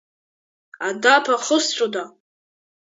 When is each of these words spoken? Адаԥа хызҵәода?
Адаԥа 0.87 1.35
хызҵәода? 1.45 2.03